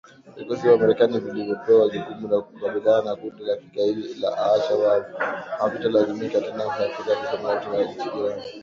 Vikosi 0.37 0.61
vya 0.67 0.77
Marekani 0.77 1.19
vilivyopewa 1.19 1.89
jukumu 1.89 2.27
la 2.27 2.41
kukabiliana 2.41 3.01
na 3.01 3.15
kundi 3.15 3.43
la 3.43 3.57
kigaidi 3.57 4.13
la 4.13 4.37
al-Shabab 4.37 5.03
havitalazimika 5.59 6.41
tena 6.41 6.63
kusafiri 6.63 7.11
hadi 7.15 7.37
Somalia 7.37 7.59
kutoka 7.63 7.83
nchi 8.07 8.17
jirani 8.17 8.43